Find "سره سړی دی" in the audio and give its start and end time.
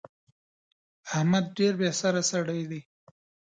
2.01-2.81